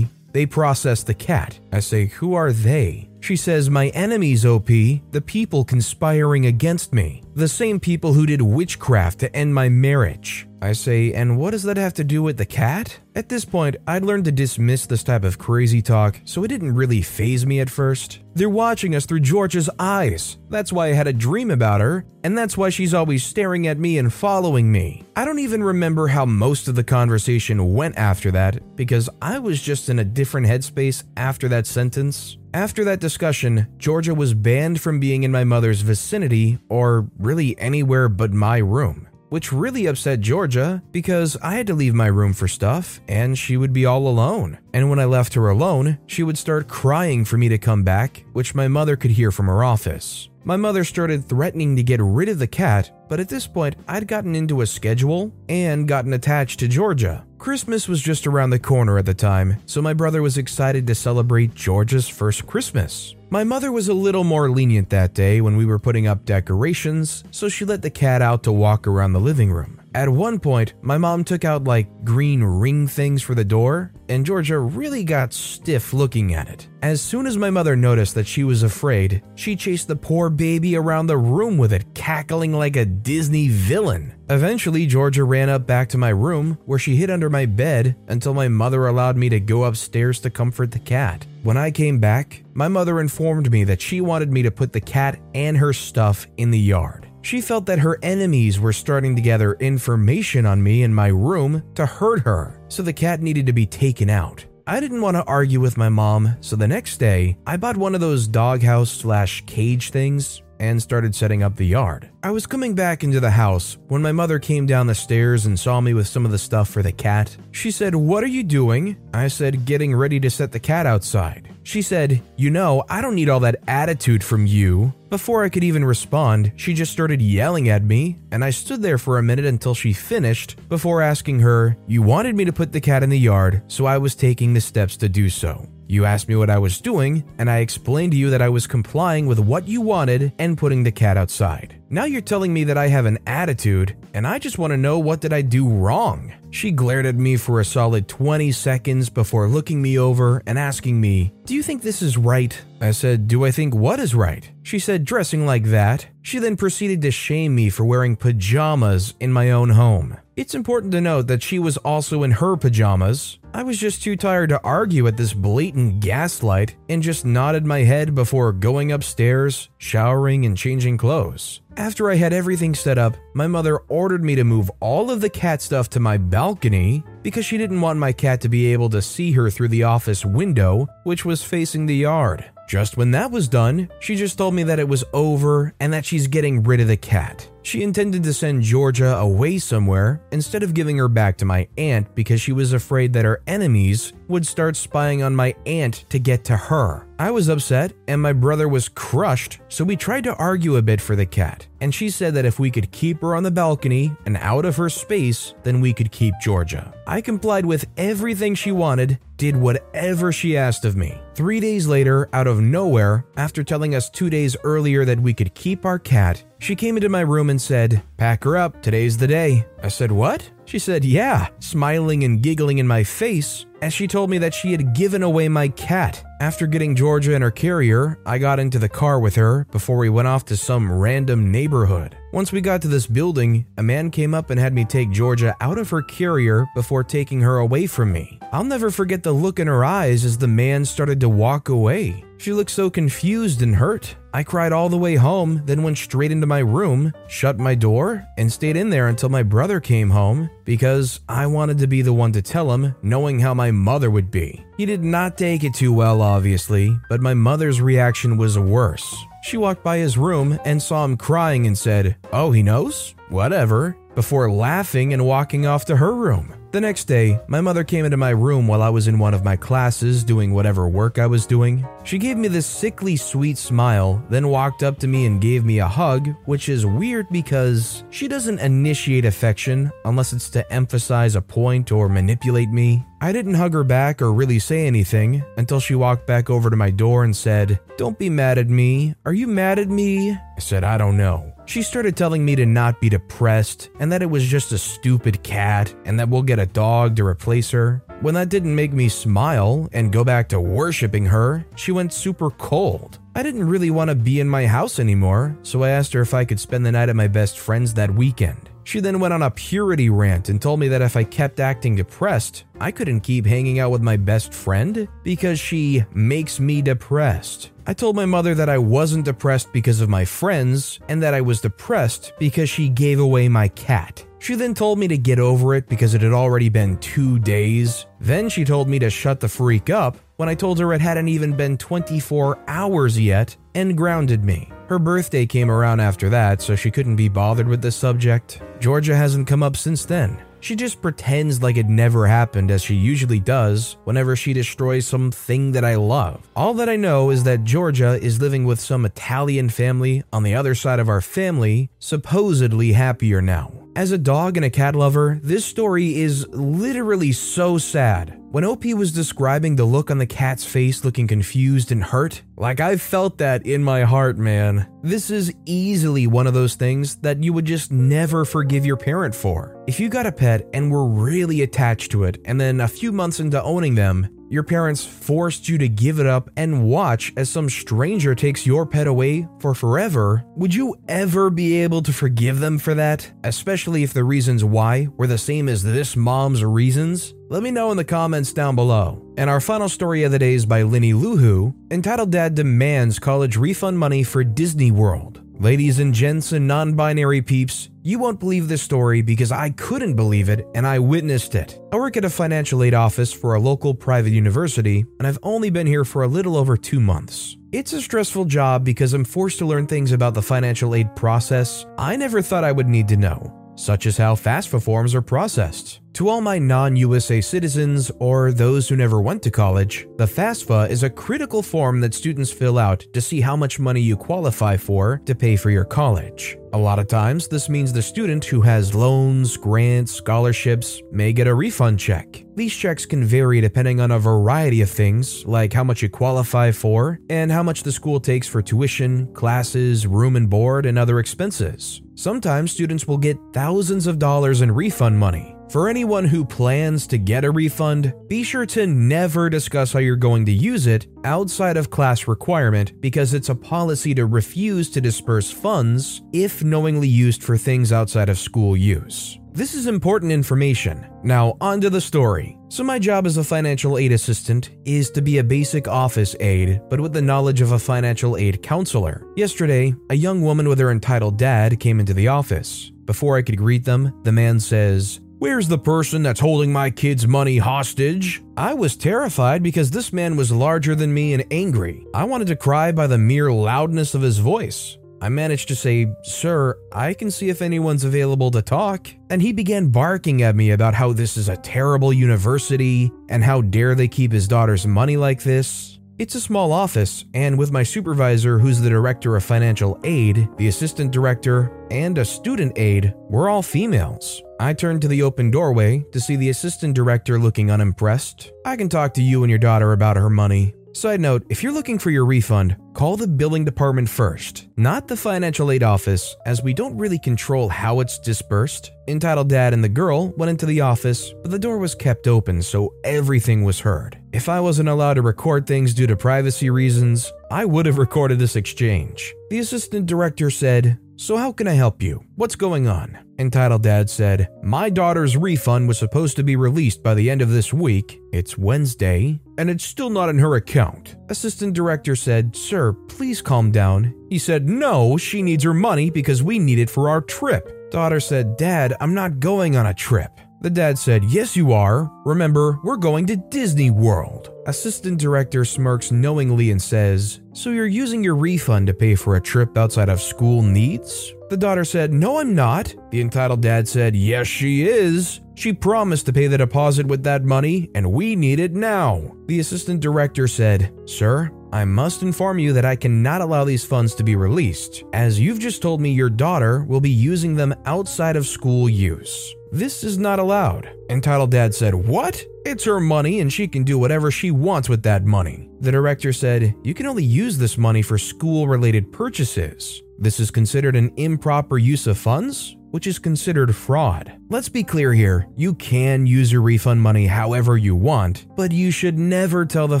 They 0.32 0.44
process 0.44 1.02
the 1.02 1.14
cat. 1.14 1.58
I 1.72 1.80
say, 1.80 2.08
Who 2.08 2.34
are 2.34 2.52
they? 2.52 3.08
She 3.20 3.36
says, 3.36 3.70
My 3.70 3.88
enemies, 3.88 4.44
OP, 4.44 4.66
the 4.66 5.24
people 5.24 5.64
conspiring 5.64 6.44
against 6.44 6.92
me, 6.92 7.22
the 7.34 7.48
same 7.48 7.80
people 7.80 8.12
who 8.12 8.26
did 8.26 8.42
witchcraft 8.42 9.20
to 9.20 9.34
end 9.34 9.54
my 9.54 9.70
marriage. 9.70 10.45
I 10.62 10.72
say, 10.72 11.12
and 11.12 11.36
what 11.38 11.50
does 11.50 11.64
that 11.64 11.76
have 11.76 11.94
to 11.94 12.04
do 12.04 12.22
with 12.22 12.38
the 12.38 12.46
cat? 12.46 12.98
At 13.14 13.28
this 13.28 13.44
point, 13.44 13.76
I'd 13.86 14.04
learned 14.04 14.24
to 14.24 14.32
dismiss 14.32 14.86
this 14.86 15.02
type 15.02 15.24
of 15.24 15.38
crazy 15.38 15.82
talk, 15.82 16.20
so 16.24 16.44
it 16.44 16.48
didn't 16.48 16.74
really 16.74 17.02
phase 17.02 17.44
me 17.44 17.60
at 17.60 17.70
first. 17.70 18.20
They're 18.34 18.48
watching 18.48 18.94
us 18.94 19.06
through 19.06 19.20
Georgia's 19.20 19.68
eyes. 19.78 20.38
That's 20.48 20.72
why 20.72 20.88
I 20.88 20.92
had 20.92 21.06
a 21.06 21.12
dream 21.12 21.50
about 21.50 21.82
her, 21.82 22.06
and 22.24 22.36
that's 22.36 22.56
why 22.56 22.70
she's 22.70 22.94
always 22.94 23.24
staring 23.24 23.66
at 23.66 23.78
me 23.78 23.98
and 23.98 24.12
following 24.12 24.72
me. 24.72 25.04
I 25.14 25.24
don't 25.24 25.38
even 25.38 25.62
remember 25.62 26.08
how 26.08 26.24
most 26.24 26.68
of 26.68 26.74
the 26.74 26.84
conversation 26.84 27.74
went 27.74 27.96
after 27.96 28.30
that, 28.32 28.76
because 28.76 29.10
I 29.20 29.38
was 29.38 29.60
just 29.60 29.88
in 29.88 29.98
a 29.98 30.04
different 30.04 30.46
headspace 30.46 31.04
after 31.16 31.48
that 31.48 31.66
sentence. 31.66 32.38
After 32.54 32.84
that 32.84 33.00
discussion, 33.00 33.66
Georgia 33.76 34.14
was 34.14 34.32
banned 34.32 34.80
from 34.80 35.00
being 35.00 35.22
in 35.22 35.32
my 35.32 35.44
mother's 35.44 35.82
vicinity, 35.82 36.58
or 36.70 37.08
really 37.18 37.58
anywhere 37.58 38.08
but 38.08 38.32
my 38.32 38.58
room 38.58 39.08
which 39.36 39.52
really 39.52 39.84
upset 39.84 40.20
Georgia 40.20 40.82
because 40.92 41.36
I 41.42 41.56
had 41.56 41.66
to 41.66 41.74
leave 41.74 41.92
my 41.92 42.06
room 42.06 42.32
for 42.32 42.48
stuff 42.48 43.02
and 43.06 43.36
she 43.36 43.58
would 43.58 43.70
be 43.70 43.84
all 43.84 44.08
alone. 44.08 44.56
And 44.72 44.88
when 44.88 44.98
I 44.98 45.04
left 45.04 45.34
her 45.34 45.50
alone, 45.50 45.98
she 46.06 46.22
would 46.22 46.38
start 46.38 46.68
crying 46.68 47.26
for 47.26 47.36
me 47.36 47.50
to 47.50 47.58
come 47.58 47.82
back, 47.82 48.24
which 48.32 48.54
my 48.54 48.66
mother 48.66 48.96
could 48.96 49.10
hear 49.10 49.30
from 49.30 49.48
her 49.48 49.62
office. 49.62 50.30
My 50.46 50.54
mother 50.54 50.84
started 50.84 51.28
threatening 51.28 51.74
to 51.74 51.82
get 51.82 51.98
rid 52.00 52.28
of 52.28 52.38
the 52.38 52.46
cat, 52.46 52.92
but 53.08 53.18
at 53.18 53.28
this 53.28 53.48
point, 53.48 53.74
I'd 53.88 54.06
gotten 54.06 54.36
into 54.36 54.60
a 54.60 54.66
schedule 54.68 55.32
and 55.48 55.88
gotten 55.88 56.12
attached 56.12 56.60
to 56.60 56.68
Georgia. 56.68 57.26
Christmas 57.36 57.88
was 57.88 58.00
just 58.00 58.28
around 58.28 58.50
the 58.50 58.60
corner 58.60 58.96
at 58.96 59.06
the 59.06 59.12
time, 59.12 59.60
so 59.66 59.82
my 59.82 59.92
brother 59.92 60.22
was 60.22 60.38
excited 60.38 60.86
to 60.86 60.94
celebrate 60.94 61.56
Georgia's 61.56 62.06
first 62.06 62.46
Christmas. 62.46 63.16
My 63.28 63.42
mother 63.42 63.72
was 63.72 63.88
a 63.88 63.94
little 63.94 64.22
more 64.22 64.48
lenient 64.48 64.90
that 64.90 65.14
day 65.14 65.40
when 65.40 65.56
we 65.56 65.66
were 65.66 65.80
putting 65.80 66.06
up 66.06 66.24
decorations, 66.24 67.24
so 67.32 67.48
she 67.48 67.64
let 67.64 67.82
the 67.82 67.90
cat 67.90 68.22
out 68.22 68.44
to 68.44 68.52
walk 68.52 68.86
around 68.86 69.14
the 69.14 69.20
living 69.20 69.50
room. 69.50 69.80
At 69.96 70.10
one 70.10 70.38
point, 70.38 70.74
my 70.82 70.98
mom 70.98 71.24
took 71.24 71.46
out 71.46 71.64
like 71.64 72.04
green 72.04 72.44
ring 72.44 72.86
things 72.86 73.22
for 73.22 73.34
the 73.34 73.46
door, 73.46 73.94
and 74.10 74.26
Georgia 74.26 74.58
really 74.58 75.04
got 75.04 75.32
stiff 75.32 75.94
looking 75.94 76.34
at 76.34 76.50
it. 76.50 76.68
As 76.82 77.00
soon 77.00 77.26
as 77.26 77.38
my 77.38 77.48
mother 77.48 77.76
noticed 77.76 78.14
that 78.16 78.26
she 78.26 78.44
was 78.44 78.62
afraid, 78.62 79.22
she 79.36 79.56
chased 79.56 79.88
the 79.88 79.96
poor 79.96 80.28
baby 80.28 80.76
around 80.76 81.06
the 81.06 81.16
room 81.16 81.56
with 81.56 81.72
it, 81.72 81.94
cackling 81.94 82.52
like 82.52 82.76
a 82.76 82.84
Disney 82.84 83.48
villain. 83.48 84.12
Eventually, 84.28 84.84
Georgia 84.84 85.24
ran 85.24 85.48
up 85.48 85.66
back 85.66 85.88
to 85.88 85.98
my 85.98 86.10
room 86.10 86.58
where 86.66 86.78
she 86.78 86.96
hid 86.96 87.08
under 87.08 87.30
my 87.30 87.46
bed 87.46 87.96
until 88.08 88.34
my 88.34 88.48
mother 88.48 88.88
allowed 88.88 89.16
me 89.16 89.30
to 89.30 89.40
go 89.40 89.64
upstairs 89.64 90.20
to 90.20 90.28
comfort 90.28 90.72
the 90.72 90.78
cat. 90.78 91.26
When 91.42 91.56
I 91.56 91.70
came 91.70 92.00
back, 92.00 92.44
my 92.52 92.68
mother 92.68 93.00
informed 93.00 93.50
me 93.50 93.64
that 93.64 93.80
she 93.80 94.02
wanted 94.02 94.30
me 94.30 94.42
to 94.42 94.50
put 94.50 94.74
the 94.74 94.80
cat 94.80 95.18
and 95.34 95.56
her 95.56 95.72
stuff 95.72 96.26
in 96.36 96.50
the 96.50 96.58
yard. 96.58 97.05
She 97.26 97.40
felt 97.40 97.66
that 97.66 97.80
her 97.80 97.98
enemies 98.04 98.60
were 98.60 98.72
starting 98.72 99.16
to 99.16 99.20
gather 99.20 99.54
information 99.54 100.46
on 100.46 100.62
me 100.62 100.84
in 100.84 100.94
my 100.94 101.08
room 101.08 101.64
to 101.74 101.84
hurt 101.84 102.20
her, 102.20 102.62
so 102.68 102.84
the 102.84 102.92
cat 102.92 103.20
needed 103.20 103.46
to 103.46 103.52
be 103.52 103.66
taken 103.66 104.08
out. 104.08 104.46
I 104.64 104.78
didn't 104.78 105.00
want 105.00 105.16
to 105.16 105.24
argue 105.24 105.58
with 105.58 105.76
my 105.76 105.88
mom, 105.88 106.36
so 106.40 106.54
the 106.54 106.68
next 106.68 106.98
day, 106.98 107.36
I 107.44 107.56
bought 107.56 107.76
one 107.76 107.96
of 107.96 108.00
those 108.00 108.28
doghouse 108.28 108.92
slash 108.92 109.42
cage 109.44 109.90
things 109.90 110.40
and 110.58 110.80
started 110.80 111.14
setting 111.14 111.42
up 111.42 111.56
the 111.56 111.66
yard. 111.66 112.10
I 112.22 112.30
was 112.30 112.46
coming 112.46 112.74
back 112.74 113.04
into 113.04 113.20
the 113.20 113.30
house 113.30 113.78
when 113.88 114.02
my 114.02 114.12
mother 114.12 114.38
came 114.38 114.66
down 114.66 114.86
the 114.86 114.94
stairs 114.94 115.46
and 115.46 115.58
saw 115.58 115.80
me 115.80 115.94
with 115.94 116.06
some 116.06 116.24
of 116.24 116.32
the 116.32 116.38
stuff 116.38 116.68
for 116.68 116.82
the 116.82 116.92
cat. 116.92 117.36
She 117.52 117.70
said, 117.70 117.94
What 117.94 118.24
are 118.24 118.28
you 118.28 118.42
doing? 118.42 118.96
I 119.12 119.28
said, 119.28 119.64
Getting 119.64 119.94
ready 119.94 120.20
to 120.20 120.30
set 120.30 120.52
the 120.52 120.60
cat 120.60 120.86
outside. 120.86 121.48
She 121.62 121.82
said, 121.82 122.22
You 122.36 122.50
know, 122.50 122.84
I 122.88 123.00
don't 123.00 123.16
need 123.16 123.28
all 123.28 123.40
that 123.40 123.60
attitude 123.66 124.22
from 124.22 124.46
you. 124.46 124.92
Before 125.08 125.44
I 125.44 125.48
could 125.48 125.64
even 125.64 125.84
respond, 125.84 126.52
she 126.56 126.74
just 126.74 126.92
started 126.92 127.20
yelling 127.20 127.68
at 127.68 127.82
me, 127.84 128.18
and 128.30 128.44
I 128.44 128.50
stood 128.50 128.82
there 128.82 128.98
for 128.98 129.18
a 129.18 129.22
minute 129.22 129.44
until 129.44 129.74
she 129.74 129.92
finished 129.92 130.56
before 130.68 131.02
asking 131.02 131.40
her, 131.40 131.76
You 131.86 132.02
wanted 132.02 132.36
me 132.36 132.44
to 132.44 132.52
put 132.52 132.72
the 132.72 132.80
cat 132.80 133.02
in 133.02 133.10
the 133.10 133.18
yard, 133.18 133.62
so 133.66 133.84
I 133.84 133.98
was 133.98 134.14
taking 134.14 134.54
the 134.54 134.60
steps 134.60 134.96
to 134.98 135.08
do 135.08 135.28
so. 135.28 135.68
You 135.88 136.04
asked 136.04 136.28
me 136.28 136.34
what 136.34 136.50
I 136.50 136.58
was 136.58 136.80
doing, 136.80 137.22
and 137.38 137.48
I 137.48 137.58
explained 137.58 138.12
to 138.12 138.18
you 138.18 138.30
that 138.30 138.42
I 138.42 138.48
was 138.48 138.66
complying 138.66 139.26
with 139.26 139.38
what 139.38 139.68
you 139.68 139.80
wanted 139.80 140.32
and 140.38 140.58
putting 140.58 140.82
the 140.82 140.90
cat 140.90 141.16
outside. 141.16 141.80
Now 141.90 142.04
you're 142.04 142.20
telling 142.20 142.52
me 142.52 142.64
that 142.64 142.76
I 142.76 142.88
have 142.88 143.06
an 143.06 143.18
attitude, 143.26 143.96
and 144.12 144.26
I 144.26 144.40
just 144.40 144.58
want 144.58 144.72
to 144.72 144.76
know 144.76 144.98
what 144.98 145.20
did 145.20 145.32
I 145.32 145.42
do 145.42 145.68
wrong? 145.68 146.32
She 146.50 146.72
glared 146.72 147.06
at 147.06 147.14
me 147.14 147.36
for 147.36 147.60
a 147.60 147.64
solid 147.64 148.08
20 148.08 148.50
seconds 148.50 149.10
before 149.10 149.46
looking 149.46 149.80
me 149.80 149.98
over 149.98 150.42
and 150.46 150.58
asking 150.58 151.00
me, 151.00 151.32
Do 151.44 151.54
you 151.54 151.62
think 151.62 151.82
this 151.82 152.02
is 152.02 152.16
right? 152.16 152.60
I 152.80 152.90
said, 152.90 153.28
Do 153.28 153.44
I 153.44 153.52
think 153.52 153.74
what 153.74 154.00
is 154.00 154.14
right? 154.14 154.50
She 154.62 154.78
said, 154.78 155.04
Dressing 155.04 155.46
like 155.46 155.64
that. 155.64 156.06
She 156.22 156.38
then 156.38 156.56
proceeded 156.56 157.02
to 157.02 157.10
shame 157.12 157.54
me 157.54 157.70
for 157.70 157.84
wearing 157.84 158.16
pajamas 158.16 159.14
in 159.20 159.32
my 159.32 159.52
own 159.52 159.70
home. 159.70 160.16
It's 160.36 160.54
important 160.54 160.92
to 160.92 161.00
note 161.00 161.28
that 161.28 161.42
she 161.42 161.58
was 161.58 161.78
also 161.78 162.22
in 162.22 162.32
her 162.32 162.58
pajamas. 162.58 163.38
I 163.54 163.62
was 163.62 163.78
just 163.78 164.02
too 164.02 164.16
tired 164.16 164.50
to 164.50 164.62
argue 164.62 165.06
at 165.06 165.16
this 165.16 165.32
blatant 165.32 166.00
gaslight 166.00 166.76
and 166.90 167.02
just 167.02 167.24
nodded 167.24 167.64
my 167.64 167.78
head 167.84 168.14
before 168.14 168.52
going 168.52 168.92
upstairs, 168.92 169.70
showering, 169.78 170.44
and 170.44 170.54
changing 170.54 170.98
clothes. 170.98 171.62
After 171.78 172.10
I 172.10 172.16
had 172.16 172.34
everything 172.34 172.74
set 172.74 172.98
up, 172.98 173.16
my 173.32 173.46
mother 173.46 173.78
ordered 173.88 174.22
me 174.22 174.34
to 174.34 174.44
move 174.44 174.70
all 174.78 175.10
of 175.10 175.22
the 175.22 175.30
cat 175.30 175.62
stuff 175.62 175.88
to 175.90 176.00
my 176.00 176.18
balcony 176.18 177.02
because 177.22 177.46
she 177.46 177.56
didn't 177.56 177.80
want 177.80 177.98
my 177.98 178.12
cat 178.12 178.42
to 178.42 178.50
be 178.50 178.74
able 178.74 178.90
to 178.90 179.00
see 179.00 179.32
her 179.32 179.48
through 179.48 179.68
the 179.68 179.84
office 179.84 180.22
window, 180.22 180.86
which 181.04 181.24
was 181.24 181.42
facing 181.42 181.86
the 181.86 181.96
yard. 181.96 182.44
Just 182.66 182.96
when 182.96 183.12
that 183.12 183.30
was 183.30 183.48
done, 183.48 183.88
she 184.00 184.16
just 184.16 184.38
told 184.38 184.54
me 184.54 184.64
that 184.64 184.78
it 184.78 184.88
was 184.88 185.04
over 185.12 185.72
and 185.78 185.92
that 185.92 186.04
she's 186.04 186.26
getting 186.26 186.62
rid 186.62 186.80
of 186.80 186.88
the 186.88 186.96
cat. 186.96 187.48
She 187.62 187.82
intended 187.82 188.22
to 188.22 188.32
send 188.32 188.62
Georgia 188.62 189.16
away 189.16 189.58
somewhere 189.58 190.20
instead 190.30 190.62
of 190.62 190.72
giving 190.72 190.98
her 190.98 191.08
back 191.08 191.36
to 191.38 191.44
my 191.44 191.66
aunt 191.76 192.14
because 192.14 192.40
she 192.40 192.52
was 192.52 192.72
afraid 192.72 193.12
that 193.12 193.24
her 193.24 193.42
enemies 193.48 194.12
would 194.28 194.46
start 194.46 194.76
spying 194.76 195.24
on 195.24 195.34
my 195.34 195.52
aunt 195.66 196.04
to 196.10 196.20
get 196.20 196.44
to 196.44 196.56
her. 196.56 197.08
I 197.18 197.32
was 197.32 197.48
upset 197.48 197.92
and 198.06 198.22
my 198.22 198.32
brother 198.32 198.68
was 198.68 198.88
crushed, 198.88 199.58
so 199.68 199.84
we 199.84 199.96
tried 199.96 200.22
to 200.24 200.36
argue 200.36 200.76
a 200.76 200.82
bit 200.82 201.00
for 201.00 201.16
the 201.16 201.26
cat. 201.26 201.66
And 201.80 201.92
she 201.92 202.08
said 202.08 202.34
that 202.34 202.44
if 202.44 202.60
we 202.60 202.70
could 202.70 202.92
keep 202.92 203.20
her 203.22 203.34
on 203.34 203.42
the 203.42 203.50
balcony 203.50 204.12
and 204.26 204.36
out 204.36 204.64
of 204.64 204.76
her 204.76 204.88
space, 204.88 205.54
then 205.64 205.80
we 205.80 205.92
could 205.92 206.12
keep 206.12 206.34
Georgia. 206.40 206.94
I 207.06 207.20
complied 207.20 207.66
with 207.66 207.86
everything 207.96 208.54
she 208.54 208.70
wanted, 208.70 209.18
did 209.36 209.56
whatever 209.56 210.32
she 210.32 210.56
asked 210.56 210.84
of 210.84 210.96
me. 210.96 211.18
Three 211.34 211.60
days 211.60 211.86
later, 211.86 212.28
out 212.32 212.46
of 212.46 212.60
nowhere, 212.60 213.26
after 213.36 213.62
telling 213.62 213.94
us 213.94 214.08
two 214.08 214.30
days 214.30 214.56
earlier 214.64 215.04
that 215.04 215.20
we 215.20 215.34
could 215.34 215.54
keep 215.54 215.84
our 215.84 215.98
cat, 215.98 216.42
she 216.58 216.74
came 216.76 216.96
into 216.96 217.08
my 217.08 217.20
room 217.20 217.50
and 217.50 217.60
said, 217.60 218.02
Pack 218.16 218.44
her 218.44 218.56
up, 218.56 218.82
today's 218.82 219.16
the 219.16 219.26
day. 219.26 219.66
I 219.82 219.88
said, 219.88 220.10
What? 220.10 220.50
She 220.64 220.78
said, 220.78 221.04
Yeah, 221.04 221.48
smiling 221.60 222.24
and 222.24 222.42
giggling 222.42 222.78
in 222.78 222.86
my 222.86 223.04
face 223.04 223.66
as 223.82 223.92
she 223.92 224.06
told 224.06 224.30
me 224.30 224.38
that 224.38 224.54
she 224.54 224.72
had 224.72 224.94
given 224.94 225.22
away 225.22 225.48
my 225.48 225.68
cat. 225.68 226.22
After 226.40 226.66
getting 226.66 226.96
Georgia 226.96 227.34
in 227.34 227.42
her 227.42 227.50
carrier, 227.50 228.18
I 228.26 228.38
got 228.38 228.58
into 228.58 228.78
the 228.78 228.88
car 228.88 229.20
with 229.20 229.34
her 229.36 229.66
before 229.70 229.98
we 229.98 230.08
went 230.08 230.28
off 230.28 230.44
to 230.46 230.56
some 230.56 230.90
random 230.90 231.50
neighborhood. 231.50 232.16
Once 232.32 232.52
we 232.52 232.60
got 232.60 232.82
to 232.82 232.88
this 232.88 233.06
building, 233.06 233.66
a 233.78 233.82
man 233.82 234.10
came 234.10 234.34
up 234.34 234.50
and 234.50 234.60
had 234.60 234.74
me 234.74 234.84
take 234.84 235.10
Georgia 235.10 235.54
out 235.60 235.78
of 235.78 235.90
her 235.90 236.02
carrier 236.02 236.66
before 236.74 237.04
taking 237.04 237.40
her 237.40 237.58
away 237.58 237.86
from 237.86 238.12
me. 238.12 238.38
I'll 238.52 238.64
never 238.64 238.90
forget 238.90 239.22
the 239.22 239.32
look 239.32 239.58
in 239.58 239.66
her 239.66 239.84
eyes 239.84 240.24
as 240.24 240.36
the 240.36 240.48
man 240.48 240.84
started 240.84 241.20
to 241.20 241.28
walk 241.28 241.68
away. 241.68 242.24
She 242.38 242.52
looked 242.52 242.70
so 242.70 242.90
confused 242.90 243.62
and 243.62 243.76
hurt. 243.76 244.14
I 244.32 244.42
cried 244.42 244.72
all 244.72 244.88
the 244.88 244.98
way 244.98 245.14
home, 245.14 245.62
then 245.64 245.82
went 245.82 245.96
straight 245.96 246.30
into 246.30 246.46
my 246.46 246.58
room, 246.58 247.12
shut 247.26 247.58
my 247.58 247.74
door, 247.74 248.26
and 248.36 248.52
stayed 248.52 248.76
in 248.76 248.90
there 248.90 249.08
until 249.08 249.30
my 249.30 249.42
brother 249.42 249.80
came 249.80 250.10
home 250.10 250.50
because 250.64 251.20
I 251.28 251.46
wanted 251.46 251.78
to 251.78 251.86
be 251.86 252.02
the 252.02 252.12
one 252.12 252.32
to 252.32 252.42
tell 252.42 252.70
him, 252.72 252.94
knowing 253.02 253.40
how 253.40 253.54
my 253.54 253.70
mother 253.70 254.10
would 254.10 254.30
be. 254.30 254.64
He 254.76 254.84
did 254.84 255.02
not 255.02 255.38
take 255.38 255.64
it 255.64 255.74
too 255.74 255.92
well, 255.92 256.20
obviously, 256.20 256.98
but 257.08 257.22
my 257.22 257.32
mother's 257.32 257.80
reaction 257.80 258.36
was 258.36 258.58
worse. 258.58 259.16
She 259.42 259.56
walked 259.56 259.82
by 259.82 259.98
his 259.98 260.18
room 260.18 260.58
and 260.64 260.82
saw 260.82 261.04
him 261.04 261.16
crying 261.16 261.66
and 261.66 261.78
said, 261.78 262.16
Oh, 262.32 262.50
he 262.50 262.62
knows? 262.62 263.14
Whatever, 263.28 263.96
before 264.14 264.50
laughing 264.50 265.12
and 265.12 265.24
walking 265.24 265.66
off 265.66 265.84
to 265.86 265.96
her 265.96 266.14
room. 266.14 266.52
The 266.72 266.80
next 266.80 267.04
day, 267.04 267.40
my 267.46 267.60
mother 267.60 267.84
came 267.84 268.04
into 268.04 268.16
my 268.16 268.30
room 268.30 268.66
while 268.66 268.82
I 268.82 268.88
was 268.88 269.08
in 269.08 269.18
one 269.18 269.34
of 269.34 269.44
my 269.44 269.56
classes 269.56 270.24
doing 270.24 270.52
whatever 270.52 270.88
work 270.88 271.18
I 271.18 271.26
was 271.26 271.46
doing. 271.46 271.86
She 272.04 272.18
gave 272.18 272.36
me 272.36 272.48
this 272.48 272.66
sickly 272.66 273.16
sweet 273.16 273.56
smile, 273.56 274.22
then 274.28 274.48
walked 274.48 274.82
up 274.82 274.98
to 274.98 275.06
me 275.06 275.26
and 275.26 275.40
gave 275.40 275.64
me 275.64 275.78
a 275.78 275.86
hug, 275.86 276.34
which 276.44 276.68
is 276.68 276.84
weird 276.84 277.28
because 277.30 278.04
she 278.10 278.28
doesn't 278.28 278.58
initiate 278.58 279.24
affection 279.24 279.90
unless 280.04 280.32
it's 280.32 280.50
to 280.50 280.72
emphasize 280.72 281.36
a 281.36 281.40
point 281.42 281.92
or 281.92 282.08
manipulate 282.08 282.70
me. 282.70 283.06
I 283.20 283.32
didn't 283.32 283.54
hug 283.54 283.72
her 283.72 283.84
back 283.84 284.20
or 284.20 284.32
really 284.32 284.58
say 284.58 284.86
anything 284.86 285.42
until 285.56 285.80
she 285.80 285.94
walked 285.94 286.26
back 286.26 286.50
over 286.50 286.68
to 286.68 286.76
my 286.76 286.90
door 286.90 287.24
and 287.24 287.34
said, 287.34 287.80
Don't 287.96 288.18
be 288.18 288.28
mad 288.28 288.58
at 288.58 288.68
me. 288.68 289.14
Are 289.24 289.32
you 289.32 289.46
mad 289.46 289.78
at 289.78 289.88
me? 289.88 290.32
I 290.32 290.58
said, 290.58 290.84
I 290.84 290.98
don't 290.98 291.16
know. 291.16 291.55
She 291.66 291.82
started 291.82 292.16
telling 292.16 292.44
me 292.44 292.54
to 292.56 292.64
not 292.64 293.00
be 293.00 293.08
depressed 293.08 293.90
and 293.98 294.10
that 294.12 294.22
it 294.22 294.30
was 294.30 294.46
just 294.46 294.70
a 294.70 294.78
stupid 294.78 295.42
cat 295.42 295.92
and 296.04 296.18
that 296.18 296.28
we'll 296.28 296.42
get 296.42 296.60
a 296.60 296.66
dog 296.66 297.16
to 297.16 297.26
replace 297.26 297.70
her. 297.72 298.04
When 298.20 298.34
that 298.34 298.48
didn't 298.48 298.74
make 298.74 298.92
me 298.92 299.08
smile 299.08 299.88
and 299.92 300.12
go 300.12 300.22
back 300.22 300.48
to 300.50 300.60
worshiping 300.60 301.26
her, 301.26 301.66
she 301.74 301.90
went 301.90 302.12
super 302.12 302.50
cold. 302.50 303.18
I 303.34 303.42
didn't 303.42 303.68
really 303.68 303.90
want 303.90 304.08
to 304.08 304.14
be 304.14 304.38
in 304.40 304.48
my 304.48 304.66
house 304.66 305.00
anymore, 305.00 305.58
so 305.62 305.82
I 305.82 305.90
asked 305.90 306.12
her 306.12 306.22
if 306.22 306.34
I 306.34 306.44
could 306.44 306.60
spend 306.60 306.86
the 306.86 306.92
night 306.92 307.08
at 307.08 307.16
my 307.16 307.28
best 307.28 307.58
friend's 307.58 307.94
that 307.94 308.14
weekend. 308.14 308.70
She 308.86 309.00
then 309.00 309.18
went 309.18 309.34
on 309.34 309.42
a 309.42 309.50
purity 309.50 310.10
rant 310.10 310.48
and 310.48 310.62
told 310.62 310.78
me 310.78 310.86
that 310.88 311.02
if 311.02 311.16
I 311.16 311.24
kept 311.24 311.58
acting 311.58 311.96
depressed, 311.96 312.62
I 312.78 312.92
couldn't 312.92 313.22
keep 313.22 313.44
hanging 313.44 313.80
out 313.80 313.90
with 313.90 314.00
my 314.00 314.16
best 314.16 314.54
friend 314.54 315.08
because 315.24 315.58
she 315.58 316.04
makes 316.14 316.60
me 316.60 316.82
depressed. 316.82 317.72
I 317.88 317.94
told 317.94 318.14
my 318.14 318.26
mother 318.26 318.54
that 318.54 318.68
I 318.68 318.78
wasn't 318.78 319.24
depressed 319.24 319.72
because 319.72 320.00
of 320.00 320.08
my 320.08 320.24
friends 320.24 321.00
and 321.08 321.20
that 321.20 321.34
I 321.34 321.40
was 321.40 321.60
depressed 321.60 322.32
because 322.38 322.70
she 322.70 322.88
gave 322.88 323.18
away 323.18 323.48
my 323.48 323.66
cat. 323.66 324.24
She 324.38 324.54
then 324.54 324.72
told 324.72 325.00
me 325.00 325.08
to 325.08 325.18
get 325.18 325.40
over 325.40 325.74
it 325.74 325.88
because 325.88 326.14
it 326.14 326.22
had 326.22 326.32
already 326.32 326.68
been 326.68 326.96
two 326.98 327.40
days. 327.40 328.06
Then 328.20 328.48
she 328.48 328.64
told 328.64 328.88
me 328.88 329.00
to 329.00 329.10
shut 329.10 329.40
the 329.40 329.48
freak 329.48 329.90
up 329.90 330.16
when 330.36 330.48
I 330.48 330.54
told 330.54 330.78
her 330.78 330.92
it 330.92 331.00
hadn't 331.00 331.28
even 331.28 331.56
been 331.56 331.78
24 331.78 332.58
hours 332.68 333.18
yet 333.18 333.56
and 333.74 333.96
grounded 333.96 334.44
me. 334.44 334.70
Her 334.88 334.98
birthday 334.98 335.46
came 335.46 335.70
around 335.70 336.00
after 336.00 336.28
that, 336.28 336.62
so 336.62 336.76
she 336.76 336.90
couldn't 336.90 337.16
be 337.16 337.28
bothered 337.28 337.68
with 337.68 337.82
the 337.82 337.90
subject. 337.90 338.62
Georgia 338.78 339.16
hasn't 339.16 339.48
come 339.48 339.62
up 339.62 339.76
since 339.76 340.04
then. 340.04 340.40
She 340.60 340.74
just 340.74 341.02
pretends 341.02 341.62
like 341.62 341.76
it 341.76 341.88
never 341.88 342.26
happened, 342.26 342.70
as 342.70 342.82
she 342.82 342.94
usually 342.94 343.40
does 343.40 343.96
whenever 344.04 344.34
she 344.34 344.52
destroys 344.52 345.06
something 345.06 345.72
that 345.72 345.84
I 345.84 345.94
love. 345.96 346.48
All 346.56 346.74
that 346.74 346.88
I 346.88 346.96
know 346.96 347.30
is 347.30 347.44
that 347.44 347.64
Georgia 347.64 348.18
is 348.20 348.40
living 348.40 348.64
with 348.64 348.80
some 348.80 349.04
Italian 349.04 349.68
family 349.68 350.24
on 350.32 350.42
the 350.42 350.54
other 350.54 350.74
side 350.74 350.98
of 350.98 351.08
our 351.08 351.20
family, 351.20 351.90
supposedly 351.98 352.92
happier 352.92 353.40
now. 353.40 353.72
As 353.96 354.12
a 354.12 354.18
dog 354.18 354.56
and 354.56 354.66
a 354.66 354.70
cat 354.70 354.94
lover, 354.94 355.40
this 355.42 355.64
story 355.64 356.16
is 356.16 356.46
literally 356.48 357.32
so 357.32 357.78
sad. 357.78 358.38
When 358.56 358.64
OP 358.64 358.86
was 358.86 359.12
describing 359.12 359.76
the 359.76 359.84
look 359.84 360.10
on 360.10 360.16
the 360.16 360.24
cat's 360.24 360.64
face 360.64 361.04
looking 361.04 361.26
confused 361.26 361.92
and 361.92 362.02
hurt, 362.02 362.40
like 362.56 362.80
I 362.80 362.96
felt 362.96 363.36
that 363.36 363.66
in 363.66 363.84
my 363.84 364.04
heart, 364.04 364.38
man. 364.38 364.88
This 365.02 365.30
is 365.30 365.52
easily 365.66 366.26
one 366.26 366.46
of 366.46 366.54
those 366.54 366.74
things 366.74 367.16
that 367.16 367.44
you 367.44 367.52
would 367.52 367.66
just 367.66 367.92
never 367.92 368.46
forgive 368.46 368.86
your 368.86 368.96
parent 368.96 369.34
for. 369.34 369.84
If 369.86 370.00
you 370.00 370.08
got 370.08 370.24
a 370.24 370.32
pet 370.32 370.66
and 370.72 370.90
were 370.90 371.06
really 371.06 371.60
attached 371.60 372.10
to 372.12 372.24
it, 372.24 372.40
and 372.46 372.58
then 372.58 372.80
a 372.80 372.88
few 372.88 373.12
months 373.12 373.40
into 373.40 373.62
owning 373.62 373.94
them, 373.94 374.26
your 374.48 374.62
parents 374.62 375.04
forced 375.04 375.68
you 375.68 375.76
to 375.76 375.88
give 375.90 376.18
it 376.18 376.26
up 376.26 376.48
and 376.56 376.88
watch 376.88 377.34
as 377.36 377.50
some 377.50 377.68
stranger 377.68 378.34
takes 378.34 378.64
your 378.64 378.86
pet 378.86 379.06
away 379.06 379.46
for 379.58 379.74
forever, 379.74 380.46
would 380.56 380.74
you 380.74 380.96
ever 381.08 381.50
be 381.50 381.82
able 381.82 382.00
to 382.00 382.12
forgive 382.12 382.60
them 382.60 382.78
for 382.78 382.94
that? 382.94 383.30
Especially 383.44 384.02
if 384.02 384.14
the 384.14 384.24
reasons 384.24 384.64
why 384.64 385.08
were 385.18 385.26
the 385.26 385.36
same 385.36 385.68
as 385.68 385.82
this 385.82 386.16
mom's 386.16 386.64
reasons? 386.64 387.34
Let 387.48 387.62
me 387.62 387.70
know 387.70 387.92
in 387.92 387.96
the 387.96 388.04
comments 388.04 388.52
down 388.52 388.74
below. 388.74 389.22
And 389.36 389.48
our 389.48 389.60
final 389.60 389.88
story 389.88 390.24
of 390.24 390.32
the 390.32 390.38
day 390.38 390.54
is 390.54 390.66
by 390.66 390.82
Linny 390.82 391.12
Luhu, 391.12 391.72
entitled 391.92 392.32
Dad 392.32 392.56
Demands 392.56 393.20
College 393.20 393.56
Refund 393.56 394.00
Money 394.00 394.24
for 394.24 394.42
Disney 394.42 394.90
World. 394.90 395.42
Ladies 395.60 396.00
and 396.00 396.12
gents 396.12 396.50
and 396.50 396.66
non 396.66 396.94
binary 396.94 397.40
peeps, 397.40 397.88
you 398.02 398.18
won't 398.18 398.40
believe 398.40 398.66
this 398.66 398.82
story 398.82 399.22
because 399.22 399.52
I 399.52 399.70
couldn't 399.70 400.16
believe 400.16 400.48
it 400.48 400.66
and 400.74 400.84
I 400.84 400.98
witnessed 400.98 401.54
it. 401.54 401.78
I 401.92 401.96
work 401.96 402.16
at 402.16 402.24
a 402.24 402.30
financial 402.30 402.82
aid 402.82 402.94
office 402.94 403.32
for 403.32 403.54
a 403.54 403.60
local 403.60 403.94
private 403.94 404.32
university, 404.32 405.06
and 405.20 405.28
I've 405.28 405.38
only 405.44 405.70
been 405.70 405.86
here 405.86 406.04
for 406.04 406.24
a 406.24 406.28
little 406.28 406.56
over 406.56 406.76
two 406.76 406.98
months. 406.98 407.56
It's 407.70 407.92
a 407.92 408.02
stressful 408.02 408.46
job 408.46 408.84
because 408.84 409.14
I'm 409.14 409.24
forced 409.24 409.58
to 409.58 409.66
learn 409.66 409.86
things 409.86 410.10
about 410.10 410.34
the 410.34 410.42
financial 410.42 410.96
aid 410.96 411.14
process 411.14 411.86
I 411.96 412.16
never 412.16 412.42
thought 412.42 412.64
I 412.64 412.72
would 412.72 412.88
need 412.88 413.06
to 413.06 413.16
know, 413.16 413.72
such 413.76 414.06
as 414.06 414.16
how 414.16 414.34
FAFSA 414.34 414.82
forms 414.82 415.14
are 415.14 415.22
processed. 415.22 416.00
To 416.16 416.30
all 416.30 416.40
my 416.40 416.58
non 416.58 416.96
USA 416.96 417.42
citizens 417.42 418.10
or 418.20 418.50
those 418.50 418.88
who 418.88 418.96
never 418.96 419.20
went 419.20 419.42
to 419.42 419.50
college, 419.50 420.08
the 420.16 420.24
FAFSA 420.24 420.88
is 420.88 421.02
a 421.02 421.10
critical 421.10 421.62
form 421.62 422.00
that 422.00 422.14
students 422.14 422.50
fill 422.50 422.78
out 422.78 423.00
to 423.12 423.20
see 423.20 423.42
how 423.42 423.54
much 423.54 423.78
money 423.78 424.00
you 424.00 424.16
qualify 424.16 424.78
for 424.78 425.20
to 425.26 425.34
pay 425.34 425.56
for 425.56 425.68
your 425.68 425.84
college. 425.84 426.56
A 426.72 426.78
lot 426.78 426.98
of 426.98 427.06
times, 427.06 427.48
this 427.48 427.68
means 427.68 427.92
the 427.92 428.00
student 428.00 428.46
who 428.46 428.62
has 428.62 428.94
loans, 428.94 429.58
grants, 429.58 430.12
scholarships 430.12 431.02
may 431.12 431.34
get 431.34 431.48
a 431.48 431.54
refund 431.54 431.98
check. 431.98 432.46
These 432.54 432.74
checks 432.74 433.04
can 433.04 433.22
vary 433.22 433.60
depending 433.60 434.00
on 434.00 434.10
a 434.10 434.18
variety 434.18 434.80
of 434.80 434.88
things, 434.88 435.44
like 435.44 435.74
how 435.74 435.84
much 435.84 436.00
you 436.00 436.08
qualify 436.08 436.70
for 436.70 437.20
and 437.28 437.52
how 437.52 437.62
much 437.62 437.82
the 437.82 437.92
school 437.92 438.20
takes 438.20 438.48
for 438.48 438.62
tuition, 438.62 439.30
classes, 439.34 440.06
room 440.06 440.36
and 440.36 440.48
board, 440.48 440.86
and 440.86 440.98
other 440.98 441.18
expenses. 441.18 442.00
Sometimes 442.14 442.72
students 442.72 443.06
will 443.06 443.18
get 443.18 443.36
thousands 443.52 444.06
of 444.06 444.18
dollars 444.18 444.62
in 444.62 444.72
refund 444.72 445.18
money, 445.18 445.55
for 445.68 445.88
anyone 445.88 446.24
who 446.24 446.44
plans 446.44 447.06
to 447.08 447.18
get 447.18 447.44
a 447.44 447.50
refund, 447.50 448.14
be 448.28 448.42
sure 448.42 448.66
to 448.66 448.86
never 448.86 449.50
discuss 449.50 449.92
how 449.92 449.98
you're 449.98 450.16
going 450.16 450.46
to 450.46 450.52
use 450.52 450.86
it 450.86 451.06
outside 451.24 451.76
of 451.76 451.90
class 451.90 452.28
requirement 452.28 453.00
because 453.00 453.34
it's 453.34 453.48
a 453.48 453.54
policy 453.54 454.14
to 454.14 454.26
refuse 454.26 454.90
to 454.90 455.00
disperse 455.00 455.50
funds 455.50 456.22
if 456.32 456.62
knowingly 456.62 457.08
used 457.08 457.42
for 457.42 457.56
things 457.56 457.92
outside 457.92 458.28
of 458.28 458.38
school 458.38 458.76
use. 458.76 459.38
This 459.56 459.74
is 459.74 459.86
important 459.86 460.32
information. 460.32 461.06
Now, 461.24 461.56
on 461.62 461.80
to 461.80 461.88
the 461.88 462.00
story. 462.00 462.58
So, 462.68 462.84
my 462.84 462.98
job 462.98 463.26
as 463.26 463.38
a 463.38 463.44
financial 463.44 463.96
aid 463.96 464.12
assistant 464.12 464.70
is 464.84 465.10
to 465.12 465.22
be 465.22 465.38
a 465.38 465.44
basic 465.44 465.88
office 465.88 466.36
aide, 466.40 466.82
but 466.90 467.00
with 467.00 467.14
the 467.14 467.22
knowledge 467.22 467.62
of 467.62 467.72
a 467.72 467.78
financial 467.78 468.36
aid 468.36 468.62
counselor. 468.62 469.26
Yesterday, 469.34 469.94
a 470.10 470.14
young 470.14 470.42
woman 470.42 470.68
with 470.68 470.78
her 470.78 470.90
entitled 470.90 471.38
dad 471.38 471.80
came 471.80 472.00
into 472.00 472.12
the 472.12 472.28
office. 472.28 472.92
Before 473.06 473.38
I 473.38 473.42
could 473.42 473.56
greet 473.56 473.84
them, 473.84 474.12
the 474.24 474.32
man 474.32 474.60
says, 474.60 475.20
Where's 475.38 475.68
the 475.68 475.76
person 475.76 476.22
that's 476.22 476.40
holding 476.40 476.72
my 476.72 476.88
kid's 476.88 477.26
money 477.26 477.58
hostage? 477.58 478.42
I 478.56 478.72
was 478.72 478.96
terrified 478.96 479.62
because 479.62 479.90
this 479.90 480.10
man 480.10 480.34
was 480.34 480.50
larger 480.50 480.94
than 480.94 481.12
me 481.12 481.34
and 481.34 481.44
angry. 481.50 482.06
I 482.14 482.24
wanted 482.24 482.46
to 482.46 482.56
cry 482.56 482.90
by 482.90 483.06
the 483.06 483.18
mere 483.18 483.52
loudness 483.52 484.14
of 484.14 484.22
his 484.22 484.38
voice. 484.38 484.96
I 485.20 485.28
managed 485.28 485.68
to 485.68 485.76
say, 485.76 486.06
Sir, 486.22 486.78
I 486.90 487.12
can 487.12 487.30
see 487.30 487.50
if 487.50 487.60
anyone's 487.60 488.04
available 488.04 488.50
to 488.52 488.62
talk. 488.62 489.08
And 489.28 489.42
he 489.42 489.52
began 489.52 489.88
barking 489.88 490.40
at 490.40 490.56
me 490.56 490.70
about 490.70 490.94
how 490.94 491.12
this 491.12 491.36
is 491.36 491.50
a 491.50 491.56
terrible 491.58 492.14
university 492.14 493.12
and 493.28 493.44
how 493.44 493.60
dare 493.60 493.94
they 493.94 494.08
keep 494.08 494.32
his 494.32 494.48
daughter's 494.48 494.86
money 494.86 495.18
like 495.18 495.42
this. 495.42 495.95
It's 496.18 496.34
a 496.34 496.40
small 496.40 496.72
office, 496.72 497.26
and 497.34 497.58
with 497.58 497.72
my 497.72 497.82
supervisor, 497.82 498.58
who's 498.58 498.80
the 498.80 498.88
director 498.88 499.36
of 499.36 499.44
financial 499.44 500.00
aid, 500.02 500.48
the 500.56 500.68
assistant 500.68 501.10
director, 501.10 501.70
and 501.90 502.16
a 502.16 502.24
student 502.24 502.72
aide, 502.78 503.12
we're 503.28 503.50
all 503.50 503.60
females. 503.60 504.42
I 504.58 504.72
turn 504.72 504.98
to 505.00 505.08
the 505.08 505.22
open 505.22 505.50
doorway 505.50 506.06
to 506.12 506.18
see 506.18 506.36
the 506.36 506.48
assistant 506.48 506.94
director 506.94 507.38
looking 507.38 507.70
unimpressed. 507.70 508.50
I 508.64 508.76
can 508.76 508.88
talk 508.88 509.12
to 509.14 509.22
you 509.22 509.42
and 509.42 509.50
your 509.50 509.58
daughter 509.58 509.92
about 509.92 510.16
her 510.16 510.30
money. 510.30 510.74
Side 510.96 511.20
note 511.20 511.44
if 511.50 511.62
you're 511.62 511.74
looking 511.74 511.98
for 511.98 512.08
your 512.08 512.24
refund, 512.24 512.74
call 512.94 513.18
the 513.18 513.26
billing 513.26 513.66
department 513.66 514.08
first, 514.08 514.66
not 514.78 515.06
the 515.06 515.14
financial 515.14 515.70
aid 515.70 515.82
office, 515.82 516.34
as 516.46 516.62
we 516.62 516.72
don't 516.72 516.96
really 516.96 517.18
control 517.18 517.68
how 517.68 518.00
it's 518.00 518.18
dispersed. 518.18 518.92
Entitled 519.06 519.50
Dad 519.50 519.74
and 519.74 519.84
the 519.84 519.90
girl 519.90 520.30
went 520.38 520.48
into 520.48 520.64
the 520.64 520.80
office, 520.80 521.34
but 521.42 521.50
the 521.50 521.58
door 521.58 521.76
was 521.76 521.94
kept 521.94 522.26
open 522.26 522.62
so 522.62 522.94
everything 523.04 523.62
was 523.62 523.78
heard. 523.78 524.18
If 524.32 524.48
I 524.48 524.58
wasn't 524.58 524.88
allowed 524.88 525.14
to 525.14 525.22
record 525.22 525.66
things 525.66 525.92
due 525.92 526.06
to 526.06 526.16
privacy 526.16 526.70
reasons, 526.70 527.30
I 527.50 527.66
would 527.66 527.84
have 527.84 527.98
recorded 527.98 528.38
this 528.38 528.56
exchange. 528.56 529.34
The 529.50 529.58
assistant 529.58 530.06
director 530.06 530.48
said, 530.48 530.98
So, 531.18 531.38
how 531.38 531.50
can 531.50 531.66
I 531.66 531.72
help 531.72 532.02
you? 532.02 532.22
What's 532.34 532.56
going 532.56 532.88
on? 532.88 533.18
Entitled 533.38 533.82
Dad 533.82 534.10
said, 534.10 534.48
My 534.62 534.90
daughter's 534.90 535.34
refund 535.34 535.88
was 535.88 535.98
supposed 535.98 536.36
to 536.36 536.44
be 536.44 536.56
released 536.56 537.02
by 537.02 537.14
the 537.14 537.30
end 537.30 537.40
of 537.40 537.48
this 537.48 537.72
week. 537.72 538.20
It's 538.34 538.58
Wednesday, 538.58 539.40
and 539.56 539.70
it's 539.70 539.84
still 539.84 540.10
not 540.10 540.28
in 540.28 540.38
her 540.38 540.56
account. 540.56 541.16
Assistant 541.30 541.72
Director 541.72 542.16
said, 542.16 542.54
Sir, 542.54 542.92
please 542.92 543.40
calm 543.40 543.70
down. 543.70 544.14
He 544.28 544.38
said, 544.38 544.68
No, 544.68 545.16
she 545.16 545.40
needs 545.40 545.64
her 545.64 545.72
money 545.72 546.10
because 546.10 546.42
we 546.42 546.58
need 546.58 546.78
it 546.78 546.90
for 546.90 547.08
our 547.08 547.22
trip. 547.22 547.90
Daughter 547.90 548.20
said, 548.20 548.58
Dad, 548.58 548.94
I'm 549.00 549.14
not 549.14 549.40
going 549.40 549.74
on 549.74 549.86
a 549.86 549.94
trip. 549.94 550.38
The 550.60 550.70
dad 550.70 550.98
said, 550.98 551.24
Yes, 551.24 551.54
you 551.54 551.72
are. 551.72 552.10
Remember, 552.24 552.80
we're 552.82 552.96
going 552.96 553.26
to 553.26 553.36
Disney 553.36 553.90
World. 553.90 554.50
Assistant 554.66 555.20
director 555.20 555.64
smirks 555.64 556.10
knowingly 556.10 556.70
and 556.70 556.80
says, 556.80 557.40
So 557.52 557.70
you're 557.70 557.86
using 557.86 558.24
your 558.24 558.36
refund 558.36 558.86
to 558.86 558.94
pay 558.94 559.14
for 559.14 559.36
a 559.36 559.40
trip 559.40 559.76
outside 559.76 560.08
of 560.08 560.20
school 560.20 560.62
needs? 560.62 561.34
The 561.50 561.56
daughter 561.56 561.84
said, 561.84 562.12
No, 562.12 562.38
I'm 562.38 562.54
not. 562.54 562.94
The 563.10 563.20
entitled 563.20 563.60
dad 563.60 563.86
said, 563.86 564.16
Yes, 564.16 564.46
she 564.46 564.88
is. 564.88 565.40
She 565.54 565.72
promised 565.72 566.26
to 566.26 566.32
pay 566.32 566.48
the 566.48 566.58
deposit 566.58 567.06
with 567.06 567.22
that 567.24 567.44
money, 567.44 567.90
and 567.94 568.12
we 568.12 568.36
need 568.36 568.60
it 568.60 568.72
now. 568.72 569.32
The 569.46 569.60
assistant 569.60 570.00
director 570.00 570.48
said, 570.48 570.92
Sir, 571.06 571.50
I 571.72 571.84
must 571.84 572.22
inform 572.22 572.58
you 572.58 572.72
that 572.74 572.84
I 572.84 572.96
cannot 572.96 573.40
allow 573.40 573.64
these 573.64 573.84
funds 573.84 574.14
to 574.16 574.24
be 574.24 574.36
released, 574.36 575.04
as 575.12 575.40
you've 575.40 575.58
just 575.58 575.82
told 575.82 576.00
me 576.00 576.12
your 576.12 576.30
daughter 576.30 576.84
will 576.84 577.00
be 577.00 577.10
using 577.10 577.54
them 577.54 577.74
outside 577.84 578.36
of 578.36 578.46
school 578.46 578.88
use. 578.88 579.54
This 579.72 580.04
is 580.04 580.18
not 580.18 580.38
allowed. 580.38 580.88
Entitled 581.10 581.50
Dad 581.50 581.74
said, 581.74 581.94
What? 581.94 582.44
It's 582.64 582.84
her 582.84 583.00
money 583.00 583.40
and 583.40 583.52
she 583.52 583.68
can 583.68 583.84
do 583.84 583.98
whatever 583.98 584.30
she 584.30 584.50
wants 584.50 584.88
with 584.88 585.02
that 585.04 585.24
money. 585.24 585.68
The 585.80 585.92
director 585.92 586.32
said, 586.32 586.74
You 586.82 586.94
can 586.94 587.06
only 587.06 587.24
use 587.24 587.58
this 587.58 587.76
money 587.76 588.02
for 588.02 588.18
school 588.18 588.68
related 588.68 589.12
purchases. 589.12 590.02
This 590.18 590.40
is 590.40 590.50
considered 590.50 590.96
an 590.96 591.12
improper 591.16 591.78
use 591.78 592.06
of 592.06 592.16
funds, 592.16 592.76
which 592.90 593.06
is 593.06 593.18
considered 593.18 593.74
fraud. 593.74 594.32
Let's 594.48 594.68
be 594.68 594.82
clear 594.82 595.12
here 595.12 595.48
you 595.56 595.74
can 595.74 596.26
use 596.26 596.50
your 596.50 596.62
refund 596.62 597.02
money 597.02 597.26
however 597.26 597.76
you 597.76 597.94
want, 597.94 598.46
but 598.56 598.72
you 598.72 598.90
should 598.90 599.18
never 599.18 599.66
tell 599.66 599.88
the 599.88 600.00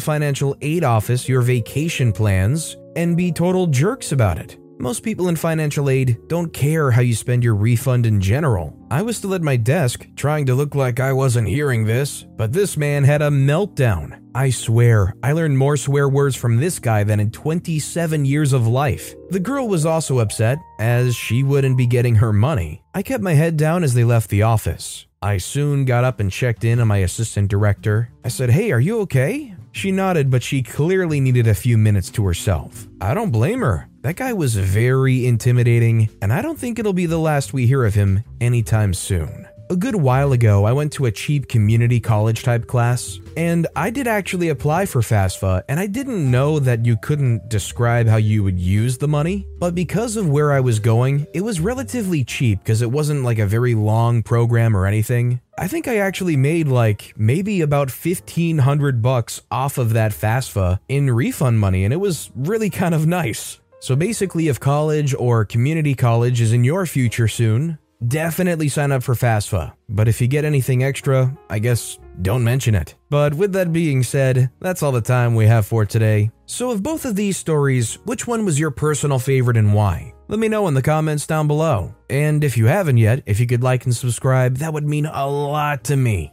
financial 0.00 0.56
aid 0.62 0.84
office 0.84 1.28
your 1.28 1.42
vacation 1.42 2.12
plans 2.12 2.76
and 2.96 3.16
be 3.16 3.30
total 3.30 3.66
jerks 3.66 4.12
about 4.12 4.38
it. 4.38 4.58
Most 4.78 5.02
people 5.02 5.28
in 5.28 5.36
financial 5.36 5.88
aid 5.88 6.18
don't 6.28 6.52
care 6.52 6.90
how 6.90 7.00
you 7.00 7.14
spend 7.14 7.42
your 7.42 7.54
refund 7.54 8.04
in 8.04 8.20
general. 8.20 8.76
I 8.90 9.00
was 9.00 9.16
still 9.16 9.32
at 9.32 9.40
my 9.40 9.56
desk, 9.56 10.06
trying 10.16 10.44
to 10.46 10.54
look 10.54 10.74
like 10.74 11.00
I 11.00 11.14
wasn't 11.14 11.48
hearing 11.48 11.84
this, 11.84 12.26
but 12.36 12.52
this 12.52 12.76
man 12.76 13.02
had 13.02 13.22
a 13.22 13.30
meltdown. 13.30 14.20
I 14.34 14.50
swear, 14.50 15.14
I 15.22 15.32
learned 15.32 15.56
more 15.56 15.78
swear 15.78 16.10
words 16.10 16.36
from 16.36 16.58
this 16.58 16.78
guy 16.78 17.04
than 17.04 17.20
in 17.20 17.30
27 17.30 18.26
years 18.26 18.52
of 18.52 18.66
life. 18.66 19.14
The 19.30 19.40
girl 19.40 19.66
was 19.66 19.86
also 19.86 20.18
upset, 20.18 20.58
as 20.78 21.16
she 21.16 21.42
wouldn't 21.42 21.78
be 21.78 21.86
getting 21.86 22.16
her 22.16 22.32
money. 22.34 22.82
I 22.94 23.02
kept 23.02 23.22
my 23.22 23.32
head 23.32 23.56
down 23.56 23.82
as 23.82 23.94
they 23.94 24.04
left 24.04 24.28
the 24.28 24.42
office. 24.42 25.06
I 25.22 25.38
soon 25.38 25.86
got 25.86 26.04
up 26.04 26.20
and 26.20 26.30
checked 26.30 26.64
in 26.64 26.80
on 26.80 26.88
my 26.88 26.98
assistant 26.98 27.48
director. 27.48 28.10
I 28.24 28.28
said, 28.28 28.50
Hey, 28.50 28.72
are 28.72 28.80
you 28.80 29.00
okay? 29.00 29.54
She 29.72 29.90
nodded, 29.90 30.30
but 30.30 30.42
she 30.42 30.62
clearly 30.62 31.20
needed 31.20 31.46
a 31.46 31.54
few 31.54 31.76
minutes 31.76 32.10
to 32.10 32.24
herself. 32.26 32.88
I 33.00 33.14
don't 33.14 33.30
blame 33.30 33.60
her. 33.60 33.88
That 34.06 34.14
guy 34.14 34.34
was 34.34 34.54
very 34.54 35.26
intimidating, 35.26 36.08
and 36.22 36.32
I 36.32 36.40
don't 36.40 36.56
think 36.56 36.78
it'll 36.78 36.92
be 36.92 37.06
the 37.06 37.18
last 37.18 37.52
we 37.52 37.66
hear 37.66 37.84
of 37.84 37.94
him 37.94 38.22
anytime 38.40 38.94
soon. 38.94 39.48
A 39.68 39.74
good 39.74 39.96
while 39.96 40.30
ago, 40.30 40.64
I 40.64 40.72
went 40.72 40.92
to 40.92 41.06
a 41.06 41.10
cheap 41.10 41.48
community 41.48 41.98
college 41.98 42.44
type 42.44 42.68
class, 42.68 43.18
and 43.36 43.66
I 43.74 43.90
did 43.90 44.06
actually 44.06 44.50
apply 44.50 44.86
for 44.86 45.00
FAFSA, 45.00 45.64
and 45.68 45.80
I 45.80 45.88
didn't 45.88 46.30
know 46.30 46.60
that 46.60 46.86
you 46.86 46.96
couldn't 46.96 47.48
describe 47.48 48.06
how 48.06 48.18
you 48.18 48.44
would 48.44 48.60
use 48.60 48.96
the 48.96 49.08
money. 49.08 49.44
But 49.58 49.74
because 49.74 50.16
of 50.16 50.30
where 50.30 50.52
I 50.52 50.60
was 50.60 50.78
going, 50.78 51.26
it 51.34 51.40
was 51.40 51.58
relatively 51.58 52.22
cheap 52.22 52.60
because 52.60 52.82
it 52.82 52.92
wasn't 52.92 53.24
like 53.24 53.40
a 53.40 53.46
very 53.46 53.74
long 53.74 54.22
program 54.22 54.76
or 54.76 54.86
anything. 54.86 55.40
I 55.58 55.66
think 55.66 55.88
I 55.88 55.96
actually 55.96 56.36
made 56.36 56.68
like 56.68 57.12
maybe 57.16 57.60
about 57.60 57.90
1500 57.90 59.02
bucks 59.02 59.42
off 59.50 59.78
of 59.78 59.94
that 59.94 60.12
FAFSA 60.12 60.78
in 60.88 61.10
refund 61.10 61.58
money, 61.58 61.82
and 61.82 61.92
it 61.92 61.96
was 61.96 62.30
really 62.36 62.70
kind 62.70 62.94
of 62.94 63.04
nice. 63.04 63.58
So 63.80 63.94
basically, 63.94 64.48
if 64.48 64.58
college 64.58 65.14
or 65.14 65.44
community 65.44 65.94
college 65.94 66.40
is 66.40 66.52
in 66.52 66.64
your 66.64 66.86
future 66.86 67.28
soon, 67.28 67.78
definitely 68.06 68.68
sign 68.68 68.92
up 68.92 69.02
for 69.02 69.14
FAFSA. 69.14 69.72
But 69.88 70.08
if 70.08 70.20
you 70.20 70.26
get 70.26 70.44
anything 70.44 70.82
extra, 70.82 71.36
I 71.48 71.58
guess 71.58 71.98
don't 72.22 72.44
mention 72.44 72.74
it. 72.74 72.94
But 73.10 73.34
with 73.34 73.52
that 73.52 73.72
being 73.72 74.02
said, 74.02 74.50
that's 74.60 74.82
all 74.82 74.92
the 74.92 75.00
time 75.00 75.34
we 75.34 75.46
have 75.46 75.66
for 75.66 75.84
today. 75.84 76.30
So, 76.46 76.70
of 76.70 76.82
both 76.82 77.04
of 77.04 77.16
these 77.16 77.36
stories, 77.36 77.98
which 78.04 78.26
one 78.26 78.44
was 78.44 78.58
your 78.58 78.70
personal 78.70 79.18
favorite 79.18 79.56
and 79.56 79.74
why? 79.74 80.14
Let 80.28 80.40
me 80.40 80.48
know 80.48 80.66
in 80.66 80.74
the 80.74 80.82
comments 80.82 81.26
down 81.26 81.46
below. 81.46 81.94
And 82.10 82.42
if 82.42 82.56
you 82.56 82.66
haven't 82.66 82.96
yet, 82.96 83.22
if 83.26 83.38
you 83.38 83.46
could 83.46 83.62
like 83.62 83.84
and 83.84 83.94
subscribe, 83.94 84.56
that 84.56 84.72
would 84.72 84.84
mean 84.86 85.06
a 85.06 85.26
lot 85.28 85.84
to 85.84 85.96
me. 85.96 86.32